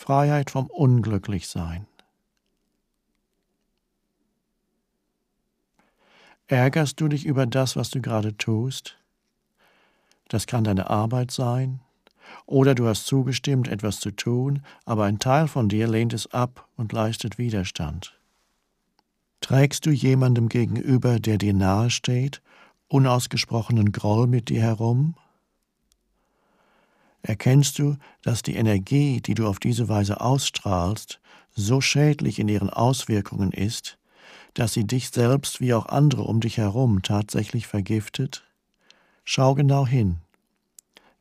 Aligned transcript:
Freiheit 0.00 0.50
vom 0.50 0.66
Unglücklichsein. 0.68 1.86
Ärgerst 6.46 6.98
du 7.02 7.08
dich 7.08 7.26
über 7.26 7.44
das, 7.44 7.76
was 7.76 7.90
du 7.90 8.00
gerade 8.00 8.34
tust? 8.38 8.96
Das 10.28 10.46
kann 10.46 10.64
deine 10.64 10.88
Arbeit 10.88 11.30
sein, 11.30 11.80
oder 12.46 12.74
du 12.74 12.86
hast 12.86 13.04
zugestimmt, 13.04 13.68
etwas 13.68 14.00
zu 14.00 14.10
tun, 14.10 14.62
aber 14.86 15.04
ein 15.04 15.18
Teil 15.18 15.48
von 15.48 15.68
dir 15.68 15.86
lehnt 15.86 16.14
es 16.14 16.32
ab 16.32 16.66
und 16.78 16.94
leistet 16.94 17.36
Widerstand. 17.36 18.18
Trägst 19.42 19.84
du 19.84 19.90
jemandem 19.90 20.48
gegenüber, 20.48 21.20
der 21.20 21.36
dir 21.36 21.52
nahe 21.52 21.90
steht, 21.90 22.40
unausgesprochenen 22.88 23.92
Groll 23.92 24.26
mit 24.28 24.48
dir 24.48 24.62
herum? 24.62 25.14
Erkennst 27.22 27.78
du, 27.78 27.96
dass 28.22 28.42
die 28.42 28.56
Energie, 28.56 29.20
die 29.20 29.34
du 29.34 29.46
auf 29.46 29.58
diese 29.58 29.88
Weise 29.88 30.20
ausstrahlst, 30.20 31.20
so 31.54 31.80
schädlich 31.80 32.38
in 32.38 32.48
ihren 32.48 32.70
Auswirkungen 32.70 33.52
ist, 33.52 33.98
dass 34.54 34.72
sie 34.72 34.86
dich 34.86 35.10
selbst 35.10 35.60
wie 35.60 35.74
auch 35.74 35.86
andere 35.86 36.22
um 36.22 36.40
dich 36.40 36.56
herum 36.56 37.02
tatsächlich 37.02 37.66
vergiftet? 37.66 38.44
Schau 39.24 39.54
genau 39.54 39.86
hin. 39.86 40.18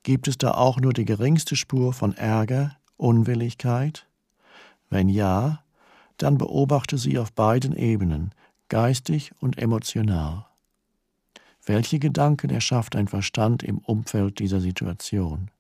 Gibt 0.04 0.28
es 0.28 0.38
da 0.38 0.52
auch 0.52 0.80
nur 0.80 0.94
die 0.94 1.06
geringste 1.06 1.56
Spur 1.56 1.94
von 1.94 2.16
Ärger, 2.16 2.78
Unwilligkeit? 2.98 4.08
Wenn 4.90 5.10
ja, 5.10 5.64
dann 6.18 6.38
beobachte 6.38 6.98
sie 6.98 7.20
auf 7.20 7.32
beiden 7.34 7.76
Ebenen, 7.76 8.34
geistig 8.70 9.32
und 9.40 9.58
emotional. 9.58 10.46
Welche 11.66 12.00
Gedanken 12.00 12.50
erschafft 12.50 12.96
dein 12.96 13.08
Verstand 13.08 13.62
im 13.62 13.78
Umfeld 13.80 14.40
dieser 14.40 14.60
Situation? 14.60 15.52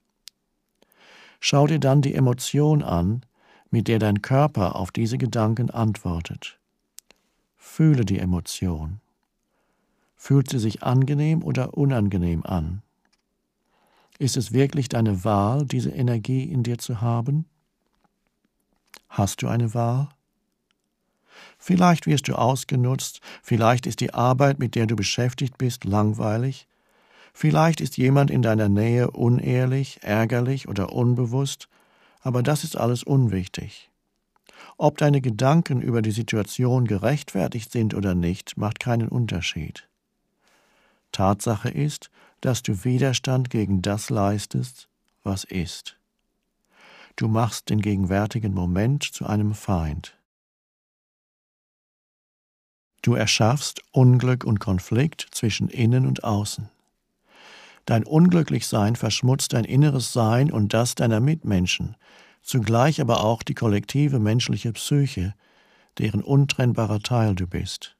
Schau 1.39 1.67
dir 1.67 1.79
dann 1.79 2.01
die 2.01 2.15
Emotion 2.15 2.83
an, 2.83 3.25
mit 3.71 3.87
der 3.87 3.99
dein 3.99 4.21
Körper 4.21 4.75
auf 4.75 4.91
diese 4.91 5.17
Gedanken 5.17 5.69
antwortet. 5.69 6.59
Fühle 7.55 8.03
die 8.03 8.19
Emotion. 8.19 8.99
Fühlt 10.15 10.49
sie 10.49 10.59
sich 10.59 10.83
angenehm 10.83 11.43
oder 11.43 11.75
unangenehm 11.75 12.45
an? 12.45 12.81
Ist 14.17 14.35
es 14.35 14.51
wirklich 14.51 14.89
deine 14.89 15.23
Wahl, 15.23 15.65
diese 15.65 15.91
Energie 15.91 16.43
in 16.43 16.63
dir 16.63 16.77
zu 16.77 16.99
haben? 16.99 17.45
Hast 19.07 19.41
du 19.41 19.47
eine 19.47 19.73
Wahl? 19.73 20.09
Vielleicht 21.57 22.05
wirst 22.05 22.27
du 22.27 22.35
ausgenutzt, 22.35 23.21
vielleicht 23.41 23.85
ist 23.87 24.01
die 24.01 24.13
Arbeit, 24.13 24.59
mit 24.59 24.75
der 24.75 24.87
du 24.87 24.95
beschäftigt 24.95 25.57
bist, 25.57 25.85
langweilig, 25.85 26.67
vielleicht 27.33 27.81
ist 27.81 27.97
jemand 27.97 28.31
in 28.31 28.41
deiner 28.41 28.69
Nähe 28.69 29.11
unehrlich, 29.11 29.99
ärgerlich 30.01 30.67
oder 30.67 30.93
unbewusst, 30.93 31.67
aber 32.21 32.43
das 32.43 32.63
ist 32.63 32.77
alles 32.77 33.03
unwichtig. 33.03 33.89
Ob 34.77 34.97
deine 34.97 35.21
Gedanken 35.21 35.81
über 35.81 36.01
die 36.01 36.11
Situation 36.11 36.85
gerechtfertigt 36.85 37.71
sind 37.71 37.93
oder 37.93 38.15
nicht, 38.15 38.57
macht 38.57 38.79
keinen 38.79 39.09
Unterschied. 39.09 39.87
Tatsache 41.11 41.69
ist, 41.69 42.09
dass 42.41 42.63
du 42.63 42.83
Widerstand 42.83 43.49
gegen 43.49 43.81
das 43.81 44.09
leistest, 44.09 44.87
was 45.23 45.43
ist. 45.43 45.97
Du 47.15 47.27
machst 47.27 47.69
den 47.69 47.81
gegenwärtigen 47.81 48.53
Moment 48.53 49.03
zu 49.03 49.25
einem 49.25 49.53
Feind. 49.53 50.17
Du 53.01 53.13
erschaffst 53.13 53.81
Unglück 53.91 54.43
und 54.43 54.59
Konflikt 54.59 55.27
zwischen 55.31 55.69
innen 55.69 56.05
und 56.05 56.23
außen. 56.23 56.69
Dein 57.89 58.03
Unglücklichsein 58.03 58.95
verschmutzt 58.95 59.53
dein 59.53 59.65
inneres 59.65 60.13
Sein 60.13 60.51
und 60.51 60.75
das 60.75 60.93
deiner 60.93 61.19
Mitmenschen, 61.19 61.95
zugleich 62.43 63.01
aber 63.01 63.23
auch 63.23 63.41
die 63.41 63.55
kollektive 63.55 64.19
menschliche 64.19 64.71
Psyche, 64.73 65.33
deren 65.97 66.21
untrennbarer 66.21 66.99
Teil 66.99 67.33
du 67.33 67.47
bist. 67.47 67.97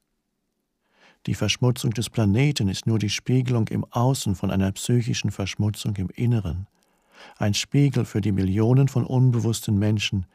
Die 1.26 1.34
Verschmutzung 1.34 1.90
des 1.90 2.12
Planeten 2.12 2.68
ist 2.68 2.86
nur 2.86 3.00
die 3.00 3.10
Spiegelung 3.10 3.68
im 3.70 3.84
Außen 3.84 4.36
von 4.36 4.52
einer 4.52 4.72
psychischen 4.74 5.32
Verschmutzung 5.32 5.96
im 5.96 6.12
Inneren, 6.12 6.68
ein 7.40 7.56
Spiegel 7.56 8.06
für 8.06 8.22
die 8.22 8.32
Millionen 8.32 8.90
von 8.90 9.08
unbewussten 9.08 9.80
Menschen, 9.80 10.28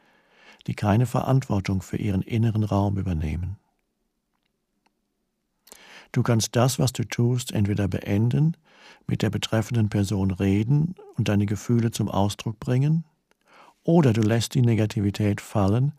die 0.67 0.73
keine 0.73 1.05
Verantwortung 1.05 1.81
für 1.81 1.95
ihren 1.95 2.23
inneren 2.23 2.65
Raum 2.65 2.97
übernehmen. 2.97 3.55
Du 6.15 6.23
kannst 6.23 6.55
das, 6.55 6.79
was 6.79 6.93
du 6.93 7.03
tust, 7.03 7.51
entweder 7.51 7.89
beenden, 7.89 8.55
mit 9.05 9.21
der 9.21 9.29
betreffenden 9.29 9.89
Person 9.89 10.31
reden 10.31 10.95
und 11.17 11.27
deine 11.27 11.45
Gefühle 11.45 11.91
zum 11.91 12.07
Ausdruck 12.07 12.57
bringen, 12.57 13.03
oder 13.83 14.13
du 14.13 14.21
lässt 14.21 14.53
die 14.53 14.61
Negativität 14.61 15.41
fallen, 15.41 15.91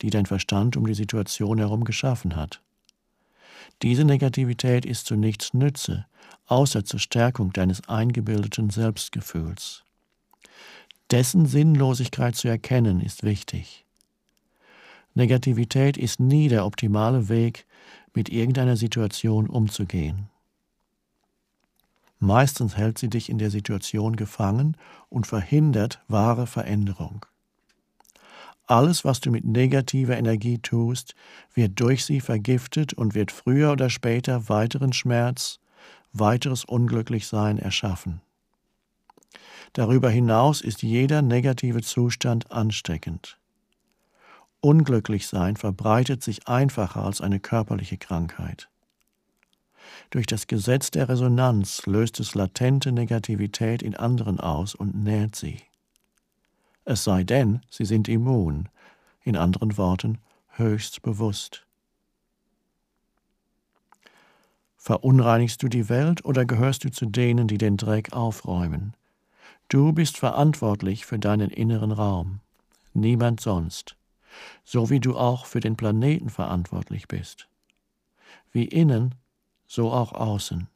die 0.00 0.08
dein 0.08 0.24
Verstand 0.24 0.78
um 0.78 0.86
die 0.86 0.94
Situation 0.94 1.58
herum 1.58 1.84
geschaffen 1.84 2.36
hat. 2.36 2.62
Diese 3.82 4.04
Negativität 4.04 4.86
ist 4.86 5.04
zu 5.04 5.14
nichts 5.14 5.52
Nütze, 5.52 6.06
außer 6.46 6.86
zur 6.86 6.98
Stärkung 6.98 7.52
deines 7.52 7.86
eingebildeten 7.86 8.70
Selbstgefühls. 8.70 9.84
Dessen 11.10 11.44
Sinnlosigkeit 11.44 12.34
zu 12.34 12.48
erkennen 12.48 13.02
ist 13.02 13.24
wichtig. 13.24 13.84
Negativität 15.12 15.98
ist 15.98 16.18
nie 16.18 16.48
der 16.48 16.64
optimale 16.64 17.28
Weg, 17.28 17.66
mit 18.14 18.28
irgendeiner 18.28 18.76
Situation 18.76 19.48
umzugehen. 19.48 20.30
Meistens 22.18 22.76
hält 22.76 22.96
sie 22.96 23.10
dich 23.10 23.28
in 23.28 23.38
der 23.38 23.50
Situation 23.50 24.16
gefangen 24.16 24.76
und 25.10 25.26
verhindert 25.26 26.00
wahre 26.08 26.46
Veränderung. 26.46 27.26
Alles, 28.66 29.04
was 29.04 29.20
du 29.20 29.30
mit 29.30 29.44
negativer 29.44 30.16
Energie 30.16 30.58
tust, 30.58 31.14
wird 31.52 31.78
durch 31.78 32.04
sie 32.04 32.20
vergiftet 32.20 32.94
und 32.94 33.14
wird 33.14 33.30
früher 33.30 33.72
oder 33.72 33.90
später 33.90 34.48
weiteren 34.48 34.94
Schmerz, 34.94 35.60
weiteres 36.14 36.64
Unglücklichsein 36.64 37.58
erschaffen. 37.58 38.22
Darüber 39.74 40.08
hinaus 40.08 40.60
ist 40.62 40.82
jeder 40.82 41.20
negative 41.20 41.82
Zustand 41.82 42.50
ansteckend. 42.50 43.38
Unglücklichsein 44.64 45.56
verbreitet 45.56 46.22
sich 46.22 46.48
einfacher 46.48 47.04
als 47.04 47.20
eine 47.20 47.40
körperliche 47.40 47.98
Krankheit. 47.98 48.68
Durch 50.10 50.26
das 50.26 50.46
Gesetz 50.46 50.90
der 50.90 51.08
Resonanz 51.08 51.86
löst 51.86 52.18
es 52.20 52.34
latente 52.34 52.90
Negativität 52.90 53.82
in 53.82 53.94
anderen 53.94 54.40
aus 54.40 54.74
und 54.74 54.94
nährt 54.94 55.36
sie 55.36 55.58
es 56.84 57.04
sei 57.04 57.24
denn, 57.24 57.60
sie 57.70 57.84
sind 57.84 58.08
immun, 58.08 58.68
in 59.22 59.36
anderen 59.36 59.78
Worten 59.78 60.18
höchst 60.50 61.02
bewusst. 61.02 61.66
Verunreinigst 64.76 65.62
du 65.62 65.68
die 65.68 65.88
Welt 65.88 66.24
oder 66.26 66.44
gehörst 66.44 66.84
du 66.84 66.90
zu 66.90 67.06
denen, 67.06 67.48
die 67.48 67.56
den 67.56 67.78
Dreck 67.78 68.12
aufräumen? 68.12 68.94
Du 69.68 69.92
bist 69.92 70.18
verantwortlich 70.18 71.06
für 71.06 71.18
deinen 71.18 71.48
inneren 71.48 71.90
Raum, 71.90 72.40
niemand 72.92 73.40
sonst, 73.40 73.96
so 74.64 74.90
wie 74.90 75.00
du 75.00 75.16
auch 75.16 75.46
für 75.46 75.60
den 75.60 75.76
Planeten 75.76 76.30
verantwortlich 76.30 77.08
bist. 77.08 77.48
Wie 78.52 78.64
innen, 78.64 79.14
so 79.66 79.90
auch 79.90 80.12
außen. 80.12 80.68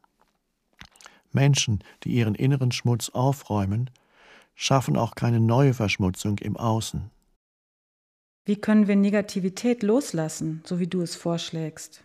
Menschen, 1.32 1.84
die 2.04 2.10
ihren 2.10 2.34
inneren 2.34 2.72
Schmutz 2.72 3.10
aufräumen, 3.10 3.90
schaffen 4.54 4.96
auch 4.96 5.14
keine 5.14 5.40
neue 5.40 5.74
Verschmutzung 5.74 6.38
im 6.38 6.56
Außen. 6.56 7.10
Wie 8.44 8.56
können 8.56 8.88
wir 8.88 8.96
Negativität 8.96 9.82
loslassen, 9.82 10.62
so 10.64 10.78
wie 10.80 10.86
du 10.86 11.02
es 11.02 11.14
vorschlägst? 11.14 12.02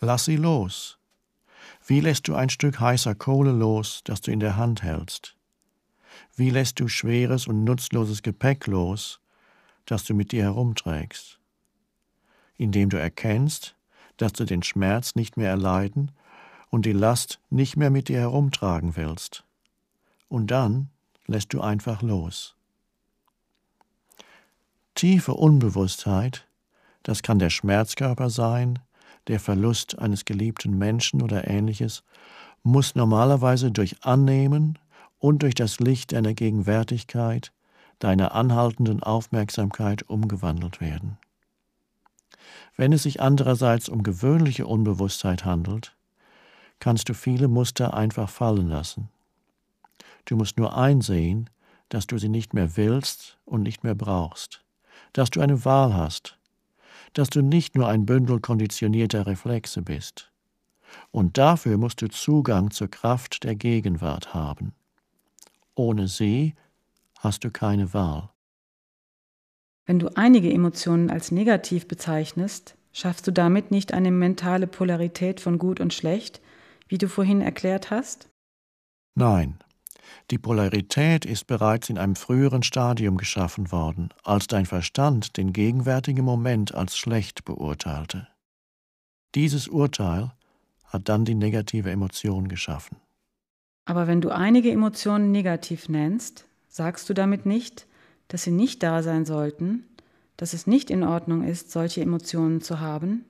Lass 0.00 0.24
sie 0.24 0.36
los. 0.36 0.98
Wie 1.86 2.00
lässt 2.00 2.28
du 2.28 2.34
ein 2.34 2.50
Stück 2.50 2.80
heißer 2.80 3.14
Kohle 3.14 3.52
los, 3.52 4.02
das 4.04 4.20
du 4.20 4.32
in 4.32 4.40
der 4.40 4.56
Hand 4.56 4.82
hältst? 4.82 5.36
Wie 6.36 6.50
lässt 6.50 6.80
du 6.80 6.88
schweres 6.88 7.46
und 7.46 7.64
nutzloses 7.64 8.22
Gepäck 8.22 8.66
los, 8.66 9.20
das 9.86 10.04
du 10.04 10.14
mit 10.14 10.32
dir 10.32 10.44
herumträgst? 10.44 11.38
Indem 12.56 12.90
du 12.90 12.98
erkennst, 12.98 13.76
dass 14.16 14.32
du 14.32 14.44
den 14.44 14.62
Schmerz 14.62 15.14
nicht 15.14 15.36
mehr 15.36 15.50
erleiden 15.50 16.12
und 16.70 16.86
die 16.86 16.92
Last 16.92 17.40
nicht 17.50 17.76
mehr 17.76 17.90
mit 17.90 18.08
dir 18.08 18.20
herumtragen 18.20 18.96
willst. 18.96 19.44
Und 20.28 20.50
dann 20.50 20.90
lässt 21.26 21.52
du 21.52 21.60
einfach 21.60 22.02
los. 22.02 22.56
Tiefe 24.94 25.34
Unbewusstheit, 25.34 26.46
das 27.02 27.22
kann 27.22 27.38
der 27.38 27.50
Schmerzkörper 27.50 28.30
sein, 28.30 28.78
der 29.26 29.40
Verlust 29.40 29.98
eines 29.98 30.24
geliebten 30.24 30.78
Menschen 30.78 31.22
oder 31.22 31.48
ähnliches, 31.48 32.04
muss 32.62 32.94
normalerweise 32.94 33.70
durch 33.70 34.04
Annehmen 34.04 34.78
und 35.18 35.42
durch 35.42 35.54
das 35.54 35.80
Licht 35.80 36.12
deiner 36.12 36.34
Gegenwärtigkeit, 36.34 37.52
deiner 38.04 38.34
anhaltenden 38.34 39.02
Aufmerksamkeit 39.02 40.02
umgewandelt 40.02 40.82
werden. 40.82 41.16
Wenn 42.76 42.92
es 42.92 43.04
sich 43.04 43.22
andererseits 43.22 43.88
um 43.88 44.02
gewöhnliche 44.02 44.66
Unbewusstheit 44.66 45.46
handelt, 45.46 45.96
kannst 46.80 47.08
du 47.08 47.14
viele 47.14 47.48
Muster 47.48 47.94
einfach 47.94 48.28
fallen 48.28 48.68
lassen. 48.68 49.08
Du 50.26 50.36
musst 50.36 50.58
nur 50.58 50.76
einsehen, 50.76 51.48
dass 51.88 52.06
du 52.06 52.18
sie 52.18 52.28
nicht 52.28 52.52
mehr 52.52 52.76
willst 52.76 53.38
und 53.46 53.62
nicht 53.62 53.84
mehr 53.84 53.94
brauchst, 53.94 54.62
dass 55.14 55.30
du 55.30 55.40
eine 55.40 55.64
Wahl 55.64 55.94
hast, 55.94 56.38
dass 57.14 57.30
du 57.30 57.40
nicht 57.40 57.74
nur 57.74 57.88
ein 57.88 58.04
Bündel 58.04 58.38
konditionierter 58.38 59.26
Reflexe 59.26 59.80
bist. 59.80 60.30
Und 61.10 61.38
dafür 61.38 61.78
musst 61.78 62.02
du 62.02 62.08
Zugang 62.08 62.70
zur 62.70 62.88
Kraft 62.88 63.44
der 63.44 63.54
Gegenwart 63.54 64.34
haben. 64.34 64.74
Ohne 65.74 66.06
sie 66.06 66.54
hast 67.24 67.44
du 67.44 67.50
keine 67.50 67.92
Wahl. 67.94 68.30
Wenn 69.86 69.98
du 69.98 70.16
einige 70.16 70.52
Emotionen 70.52 71.10
als 71.10 71.30
negativ 71.30 71.88
bezeichnest, 71.88 72.76
schaffst 72.92 73.26
du 73.26 73.32
damit 73.32 73.70
nicht 73.70 73.92
eine 73.92 74.10
mentale 74.10 74.66
Polarität 74.66 75.40
von 75.40 75.58
gut 75.58 75.80
und 75.80 75.92
schlecht, 75.92 76.40
wie 76.88 76.98
du 76.98 77.08
vorhin 77.08 77.40
erklärt 77.40 77.90
hast? 77.90 78.28
Nein, 79.14 79.58
die 80.30 80.38
Polarität 80.38 81.24
ist 81.24 81.46
bereits 81.46 81.90
in 81.90 81.98
einem 81.98 82.16
früheren 82.16 82.62
Stadium 82.62 83.16
geschaffen 83.16 83.70
worden, 83.72 84.08
als 84.22 84.46
dein 84.46 84.66
Verstand 84.66 85.36
den 85.36 85.52
gegenwärtigen 85.52 86.24
Moment 86.24 86.74
als 86.74 86.96
schlecht 86.96 87.44
beurteilte. 87.44 88.28
Dieses 89.34 89.68
Urteil 89.68 90.32
hat 90.84 91.08
dann 91.08 91.24
die 91.24 91.34
negative 91.34 91.90
Emotion 91.90 92.48
geschaffen. 92.48 92.98
Aber 93.84 94.06
wenn 94.06 94.20
du 94.20 94.30
einige 94.30 94.70
Emotionen 94.70 95.30
negativ 95.30 95.88
nennst, 95.88 96.46
sagst 96.74 97.08
du 97.08 97.14
damit 97.14 97.46
nicht, 97.46 97.86
dass 98.26 98.42
sie 98.42 98.50
nicht 98.50 98.82
da 98.82 99.04
sein 99.04 99.24
sollten, 99.24 99.84
dass 100.36 100.54
es 100.54 100.66
nicht 100.66 100.90
in 100.90 101.04
Ordnung 101.04 101.44
ist, 101.44 101.70
solche 101.70 102.00
Emotionen 102.00 102.62
zu 102.62 102.80
haben? 102.80 103.24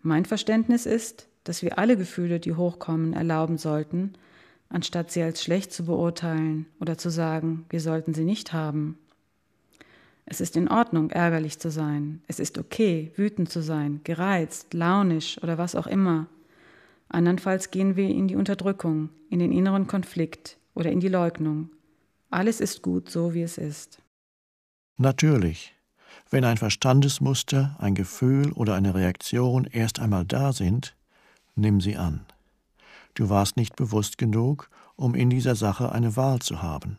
Mein 0.00 0.24
Verständnis 0.24 0.86
ist, 0.86 1.28
dass 1.44 1.62
wir 1.62 1.78
alle 1.78 1.98
Gefühle, 1.98 2.40
die 2.40 2.54
hochkommen, 2.54 3.12
erlauben 3.12 3.58
sollten, 3.58 4.14
anstatt 4.70 5.10
sie 5.10 5.22
als 5.22 5.42
schlecht 5.42 5.74
zu 5.74 5.84
beurteilen 5.84 6.64
oder 6.80 6.96
zu 6.96 7.10
sagen, 7.10 7.66
wir 7.68 7.80
sollten 7.80 8.14
sie 8.14 8.24
nicht 8.24 8.54
haben. 8.54 8.96
Es 10.24 10.40
ist 10.40 10.56
in 10.56 10.68
Ordnung, 10.68 11.10
ärgerlich 11.10 11.58
zu 11.58 11.70
sein. 11.70 12.22
Es 12.28 12.40
ist 12.40 12.56
okay, 12.56 13.12
wütend 13.14 13.50
zu 13.50 13.62
sein, 13.62 14.00
gereizt, 14.04 14.72
launisch 14.72 15.36
oder 15.42 15.58
was 15.58 15.74
auch 15.74 15.86
immer. 15.86 16.28
Andernfalls 17.10 17.70
gehen 17.70 17.94
wir 17.96 18.08
in 18.08 18.26
die 18.26 18.36
Unterdrückung, 18.36 19.10
in 19.28 19.38
den 19.38 19.52
inneren 19.52 19.86
Konflikt 19.86 20.56
oder 20.74 20.90
in 20.90 21.00
die 21.00 21.08
Leugnung. 21.08 21.68
Alles 22.34 22.58
ist 22.58 22.82
gut, 22.82 23.10
so 23.10 23.32
wie 23.32 23.42
es 23.42 23.58
ist. 23.58 24.02
Natürlich. 24.96 25.72
Wenn 26.30 26.44
ein 26.44 26.56
Verstandesmuster, 26.56 27.76
ein 27.78 27.94
Gefühl 27.94 28.50
oder 28.50 28.74
eine 28.74 28.92
Reaktion 28.92 29.66
erst 29.66 30.00
einmal 30.00 30.24
da 30.24 30.52
sind, 30.52 30.96
nimm 31.54 31.80
sie 31.80 31.96
an. 31.96 32.26
Du 33.14 33.28
warst 33.28 33.56
nicht 33.56 33.76
bewusst 33.76 34.18
genug, 34.18 34.68
um 34.96 35.14
in 35.14 35.30
dieser 35.30 35.54
Sache 35.54 35.92
eine 35.92 36.16
Wahl 36.16 36.40
zu 36.40 36.60
haben. 36.60 36.98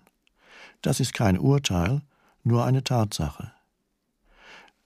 Das 0.81 1.01
ist 1.01 1.13
kein 1.13 1.37
Urteil, 1.37 2.01
nur 2.45 2.63
eine 2.63 2.85
Tatsache. 2.85 3.51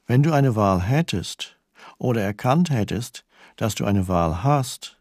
Wenn 0.07 0.23
du 0.23 0.33
eine 0.33 0.55
Wahl 0.55 0.81
hättest 0.81 1.59
oder 1.99 2.23
erkannt 2.23 2.71
hättest, 2.71 3.23
dass 3.55 3.75
du 3.75 3.85
eine 3.85 4.07
Wahl 4.07 4.43
hast, 4.43 4.97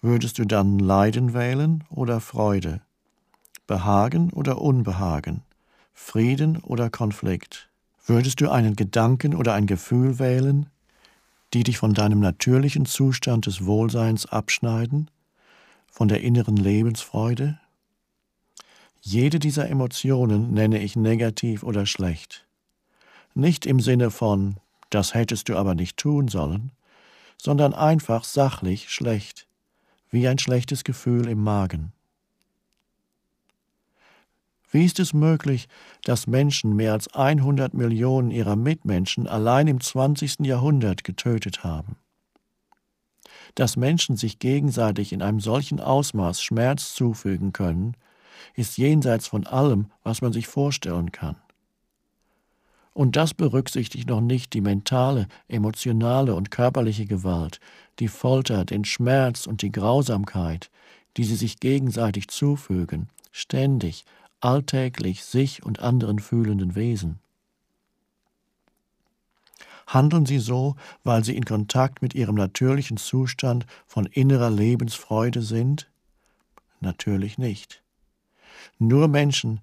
würdest 0.00 0.38
du 0.38 0.44
dann 0.44 0.78
Leiden 0.78 1.34
wählen 1.34 1.82
oder 1.90 2.20
Freude, 2.20 2.82
Behagen 3.70 4.32
oder 4.32 4.60
Unbehagen, 4.60 5.42
Frieden 5.94 6.56
oder 6.56 6.90
Konflikt? 6.90 7.68
Würdest 8.04 8.40
du 8.40 8.50
einen 8.50 8.74
Gedanken 8.74 9.32
oder 9.32 9.54
ein 9.54 9.68
Gefühl 9.68 10.18
wählen, 10.18 10.66
die 11.54 11.62
dich 11.62 11.78
von 11.78 11.94
deinem 11.94 12.18
natürlichen 12.18 12.84
Zustand 12.84 13.46
des 13.46 13.64
Wohlseins 13.66 14.26
abschneiden 14.26 15.08
von 15.86 16.08
der 16.08 16.20
inneren 16.22 16.56
Lebensfreude? 16.56 17.60
Jede 19.02 19.38
dieser 19.38 19.68
Emotionen 19.68 20.52
nenne 20.52 20.80
ich 20.80 20.96
negativ 20.96 21.62
oder 21.62 21.86
schlecht. 21.86 22.48
Nicht 23.34 23.66
im 23.66 23.78
Sinne 23.78 24.10
von, 24.10 24.56
das 24.90 25.14
hättest 25.14 25.48
du 25.48 25.56
aber 25.56 25.76
nicht 25.76 25.96
tun 25.96 26.26
sollen, 26.26 26.72
sondern 27.36 27.72
einfach 27.72 28.24
sachlich 28.24 28.90
schlecht, 28.90 29.46
wie 30.10 30.26
ein 30.26 30.40
schlechtes 30.40 30.82
Gefühl 30.82 31.28
im 31.28 31.44
Magen. 31.44 31.92
Wie 34.70 34.84
ist 34.84 35.00
es 35.00 35.12
möglich, 35.12 35.68
dass 36.04 36.28
Menschen 36.28 36.76
mehr 36.76 36.92
als 36.92 37.12
100 37.12 37.74
Millionen 37.74 38.30
ihrer 38.30 38.54
Mitmenschen 38.54 39.26
allein 39.26 39.66
im 39.66 39.80
20. 39.80 40.40
Jahrhundert 40.40 41.02
getötet 41.02 41.64
haben? 41.64 41.96
Dass 43.56 43.76
Menschen 43.76 44.16
sich 44.16 44.38
gegenseitig 44.38 45.12
in 45.12 45.22
einem 45.22 45.40
solchen 45.40 45.80
Ausmaß 45.80 46.40
Schmerz 46.40 46.94
zufügen 46.94 47.52
können, 47.52 47.96
ist 48.54 48.78
jenseits 48.78 49.26
von 49.26 49.44
allem, 49.44 49.90
was 50.04 50.22
man 50.22 50.32
sich 50.32 50.46
vorstellen 50.46 51.10
kann. 51.10 51.36
Und 52.92 53.16
das 53.16 53.34
berücksichtigt 53.34 54.08
noch 54.08 54.20
nicht 54.20 54.52
die 54.52 54.60
mentale, 54.60 55.26
emotionale 55.48 56.34
und 56.34 56.50
körperliche 56.50 57.06
Gewalt, 57.06 57.60
die 57.98 58.08
Folter, 58.08 58.64
den 58.64 58.84
Schmerz 58.84 59.46
und 59.46 59.62
die 59.62 59.72
Grausamkeit, 59.72 60.70
die 61.16 61.24
sie 61.24 61.36
sich 61.36 61.58
gegenseitig 61.58 62.28
zufügen, 62.28 63.08
ständig, 63.32 64.04
alltäglich 64.40 65.24
sich 65.24 65.64
und 65.64 65.80
anderen 65.80 66.18
fühlenden 66.18 66.74
Wesen. 66.74 67.20
Handeln 69.86 70.24
sie 70.24 70.38
so, 70.38 70.76
weil 71.02 71.24
sie 71.24 71.36
in 71.36 71.44
Kontakt 71.44 72.00
mit 72.00 72.14
ihrem 72.14 72.36
natürlichen 72.36 72.96
Zustand 72.96 73.66
von 73.86 74.06
innerer 74.06 74.50
Lebensfreude 74.50 75.42
sind? 75.42 75.90
Natürlich 76.80 77.38
nicht. 77.38 77.82
Nur 78.78 79.08
Menschen, 79.08 79.60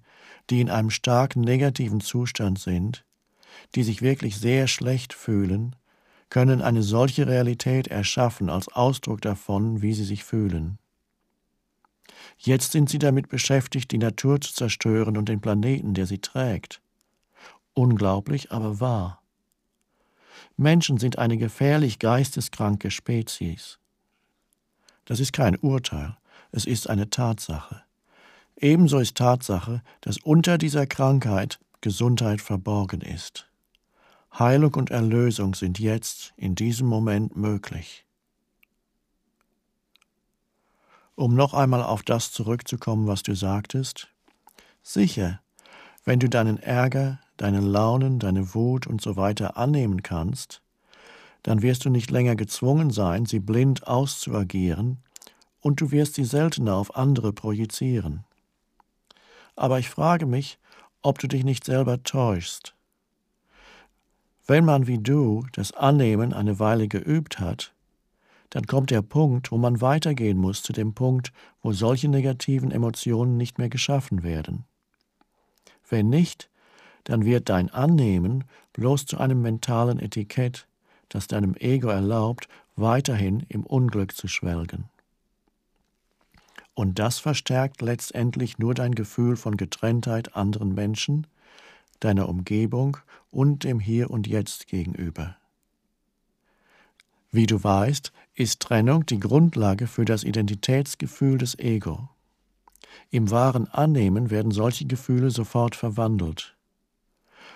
die 0.50 0.60
in 0.60 0.70
einem 0.70 0.90
stark 0.90 1.36
negativen 1.36 2.00
Zustand 2.00 2.58
sind, 2.58 3.04
die 3.74 3.82
sich 3.82 4.02
wirklich 4.02 4.36
sehr 4.36 4.68
schlecht 4.68 5.14
fühlen, 5.14 5.76
können 6.30 6.60
eine 6.60 6.82
solche 6.82 7.26
Realität 7.26 7.88
erschaffen 7.88 8.50
als 8.50 8.68
Ausdruck 8.68 9.22
davon, 9.22 9.82
wie 9.82 9.94
sie 9.94 10.04
sich 10.04 10.24
fühlen. 10.24 10.78
Jetzt 12.38 12.72
sind 12.72 12.88
sie 12.88 12.98
damit 12.98 13.28
beschäftigt, 13.28 13.90
die 13.90 13.98
Natur 13.98 14.40
zu 14.40 14.54
zerstören 14.54 15.16
und 15.16 15.28
den 15.28 15.40
Planeten, 15.40 15.92
der 15.94 16.06
sie 16.06 16.18
trägt. 16.18 16.80
Unglaublich, 17.74 18.52
aber 18.52 18.80
wahr. 18.80 19.22
Menschen 20.56 20.98
sind 20.98 21.18
eine 21.18 21.36
gefährlich 21.36 21.98
geisteskranke 21.98 22.90
Spezies. 22.90 23.78
Das 25.04 25.20
ist 25.20 25.32
kein 25.32 25.56
Urteil, 25.56 26.16
es 26.52 26.64
ist 26.64 26.88
eine 26.88 27.10
Tatsache. 27.10 27.82
Ebenso 28.56 28.98
ist 28.98 29.16
Tatsache, 29.16 29.82
dass 30.00 30.18
unter 30.18 30.58
dieser 30.58 30.86
Krankheit 30.86 31.60
Gesundheit 31.80 32.40
verborgen 32.40 33.00
ist. 33.00 33.48
Heilung 34.36 34.74
und 34.74 34.90
Erlösung 34.90 35.54
sind 35.54 35.78
jetzt, 35.78 36.34
in 36.36 36.54
diesem 36.54 36.86
Moment 36.86 37.36
möglich. 37.36 38.04
Um 41.18 41.34
noch 41.34 41.52
einmal 41.52 41.82
auf 41.82 42.04
das 42.04 42.30
zurückzukommen, 42.30 43.08
was 43.08 43.24
du 43.24 43.34
sagtest, 43.34 44.06
sicher, 44.84 45.40
wenn 46.04 46.20
du 46.20 46.28
deinen 46.28 46.58
Ärger, 46.58 47.18
deine 47.36 47.58
Launen, 47.58 48.20
deine 48.20 48.54
Wut 48.54 48.86
und 48.86 49.00
so 49.00 49.16
weiter 49.16 49.56
annehmen 49.56 50.04
kannst, 50.04 50.62
dann 51.42 51.60
wirst 51.60 51.84
du 51.84 51.90
nicht 51.90 52.12
länger 52.12 52.36
gezwungen 52.36 52.90
sein, 52.90 53.26
sie 53.26 53.40
blind 53.40 53.88
auszuagieren, 53.88 54.98
und 55.60 55.80
du 55.80 55.90
wirst 55.90 56.14
sie 56.14 56.24
seltener 56.24 56.76
auf 56.76 56.94
andere 56.94 57.32
projizieren. 57.32 58.22
Aber 59.56 59.80
ich 59.80 59.90
frage 59.90 60.24
mich, 60.24 60.60
ob 61.02 61.18
du 61.18 61.26
dich 61.26 61.42
nicht 61.42 61.64
selber 61.64 62.00
täuschst. 62.04 62.76
Wenn 64.46 64.64
man 64.64 64.86
wie 64.86 64.98
du 64.98 65.44
das 65.50 65.72
Annehmen 65.72 66.32
eine 66.32 66.60
Weile 66.60 66.86
geübt 66.86 67.40
hat, 67.40 67.72
dann 68.50 68.66
kommt 68.66 68.90
der 68.90 69.02
Punkt, 69.02 69.52
wo 69.52 69.58
man 69.58 69.80
weitergehen 69.80 70.38
muss 70.38 70.62
zu 70.62 70.72
dem 70.72 70.94
Punkt, 70.94 71.32
wo 71.62 71.72
solche 71.72 72.08
negativen 72.08 72.70
Emotionen 72.70 73.36
nicht 73.36 73.58
mehr 73.58 73.68
geschaffen 73.68 74.22
werden. 74.22 74.64
Wenn 75.88 76.08
nicht, 76.08 76.50
dann 77.04 77.24
wird 77.24 77.48
dein 77.48 77.70
Annehmen 77.70 78.44
bloß 78.74 79.06
zu 79.06 79.18
einem 79.18 79.40
mentalen 79.40 79.98
Etikett, 79.98 80.66
das 81.08 81.26
deinem 81.26 81.54
Ego 81.54 81.88
erlaubt, 81.88 82.48
weiterhin 82.76 83.44
im 83.48 83.64
Unglück 83.64 84.14
zu 84.14 84.28
schwelgen. 84.28 84.84
Und 86.74 86.98
das 86.98 87.18
verstärkt 87.18 87.82
letztendlich 87.82 88.58
nur 88.58 88.74
dein 88.74 88.94
Gefühl 88.94 89.36
von 89.36 89.56
Getrenntheit 89.56 90.36
anderen 90.36 90.74
Menschen, 90.74 91.26
deiner 91.98 92.28
Umgebung 92.28 92.98
und 93.30 93.64
dem 93.64 93.80
Hier 93.80 94.10
und 94.10 94.28
Jetzt 94.28 94.68
gegenüber. 94.68 95.37
Wie 97.30 97.46
du 97.46 97.62
weißt, 97.62 98.12
ist 98.34 98.60
Trennung 98.60 99.04
die 99.04 99.20
Grundlage 99.20 99.86
für 99.86 100.04
das 100.04 100.24
Identitätsgefühl 100.24 101.38
des 101.38 101.58
Ego. 101.58 102.08
Im 103.10 103.30
wahren 103.30 103.68
Annehmen 103.68 104.30
werden 104.30 104.50
solche 104.50 104.86
Gefühle 104.86 105.30
sofort 105.30 105.76
verwandelt. 105.76 106.56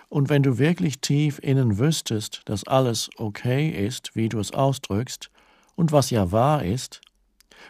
Und 0.08 0.28
wenn 0.28 0.42
du 0.42 0.58
wirklich 0.58 1.00
tief 1.00 1.38
innen 1.38 1.78
wüsstest, 1.78 2.42
dass 2.44 2.66
alles 2.66 3.08
okay 3.16 3.70
ist, 3.70 4.14
wie 4.14 4.28
du 4.28 4.38
es 4.40 4.52
ausdrückst, 4.52 5.30
und 5.74 5.90
was 5.90 6.10
ja 6.10 6.30
wahr 6.32 6.64
ist, 6.64 7.00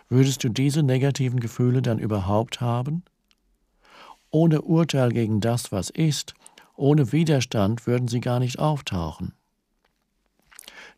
würdest 0.09 0.43
du 0.43 0.49
diese 0.49 0.83
negativen 0.83 1.39
Gefühle 1.39 1.83
dann 1.83 2.01
überhaupt 2.01 2.61
haben? 2.61 3.05
Ohne 4.31 4.63
Urteil 4.63 5.11
gegen 5.11 5.41
das, 5.41 5.71
was 5.71 5.89
ist, 5.89 6.35
ohne 6.75 7.13
Widerstand 7.13 7.87
würden 7.87 8.09
sie 8.09 8.21
gar 8.21 8.41
nicht 8.41 8.59
auftauchen. 8.59 9.35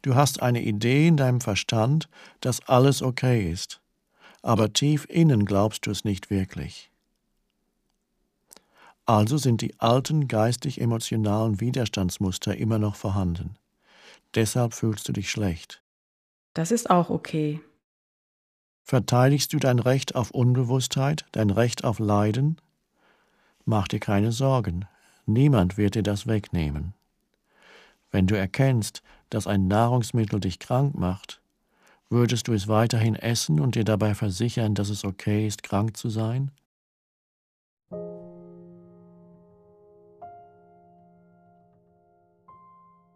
Du 0.05 0.15
hast 0.15 0.43
eine 0.43 0.61
Idee 0.61 1.09
in 1.09 1.17
deinem 1.17 1.41
Verstand, 1.41 2.11
dass 2.41 2.69
alles 2.69 3.01
okay 3.01 3.51
ist, 3.51 3.81
aber 4.43 4.71
tief 4.71 5.07
innen 5.09 5.47
glaubst 5.47 5.87
du 5.87 5.91
es 5.91 6.05
nicht 6.05 6.29
wirklich. 6.29 6.91
Also 9.07 9.39
sind 9.39 9.63
die 9.63 9.81
alten 9.81 10.29
geistig-emotionalen 10.29 11.59
Widerstandsmuster 11.59 12.55
immer 12.55 12.79
noch 12.79 12.97
vorhanden. 12.97 13.57
Deshalb 14.35 14.75
fühlst 14.75 15.09
du 15.09 15.13
dich 15.15 15.31
schlecht. 15.31 15.81
Das 16.53 16.71
ist 16.71 16.91
auch 16.91 17.09
okay. 17.09 17.63
Verteidigst 18.83 19.55
du 19.55 19.59
dein 19.59 19.79
Recht 19.79 20.17
auf 20.17 20.33
Unbewusstheit, 20.33 21.25
dein 21.33 21.49
Recht 21.49 21.83
auf 21.83 21.99
Leiden? 21.99 22.59
Mach 23.65 23.89
dir 23.89 24.01
keine 24.01 24.33
Sorgen, 24.33 24.85
niemand 25.25 25.79
wird 25.79 25.95
dir 25.95 26.03
das 26.03 26.27
wegnehmen. 26.27 26.93
Wenn 28.11 28.27
du 28.27 28.37
erkennst, 28.37 29.03
dass 29.31 29.47
ein 29.47 29.69
Nahrungsmittel 29.69 30.41
dich 30.41 30.59
krank 30.59 30.95
macht, 30.95 31.41
würdest 32.11 32.49
du 32.49 32.53
es 32.53 32.69
weiterhin 32.69 33.15
essen 33.17 33.61
und 33.61 33.75
dir 33.75 33.85
dabei 33.85 34.15
versichern, 34.15 34.75
dass 34.75 34.89
es 34.89 35.05
okay 35.05 35.47
ist, 35.47 35.63
krank 35.63 35.97
zu 35.97 36.09
sein? 36.11 36.51